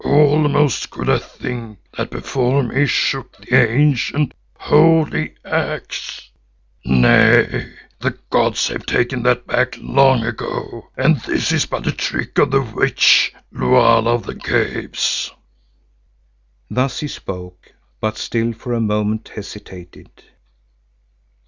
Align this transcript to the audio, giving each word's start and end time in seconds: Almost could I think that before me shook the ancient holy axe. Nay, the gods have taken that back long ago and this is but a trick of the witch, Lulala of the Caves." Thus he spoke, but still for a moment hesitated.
Almost 0.03 0.89
could 0.89 1.11
I 1.11 1.19
think 1.19 1.77
that 1.95 2.09
before 2.09 2.63
me 2.63 2.87
shook 2.87 3.37
the 3.37 3.69
ancient 3.71 4.33
holy 4.57 5.35
axe. 5.45 6.31
Nay, 6.83 7.71
the 7.99 8.17
gods 8.31 8.69
have 8.69 8.87
taken 8.87 9.21
that 9.21 9.45
back 9.45 9.77
long 9.79 10.23
ago 10.23 10.89
and 10.97 11.17
this 11.21 11.51
is 11.51 11.67
but 11.67 11.85
a 11.85 11.91
trick 11.91 12.39
of 12.39 12.49
the 12.49 12.63
witch, 12.63 13.31
Lulala 13.53 14.15
of 14.15 14.23
the 14.25 14.33
Caves." 14.33 15.29
Thus 16.67 17.01
he 17.01 17.07
spoke, 17.07 17.71
but 17.99 18.17
still 18.17 18.53
for 18.53 18.73
a 18.73 18.81
moment 18.81 19.29
hesitated. 19.35 20.09